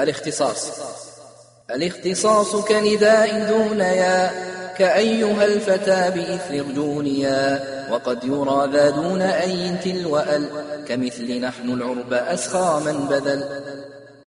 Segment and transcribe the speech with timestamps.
[0.00, 0.72] الاختصاص.
[1.70, 4.30] الاختصاص كنداء دون يا
[4.78, 10.48] كأيها الفتى بإثر ارجونيا وقد يرى ذا دون أي تلو أل
[10.88, 13.44] كمثل نحن العرب أسخى من بذل.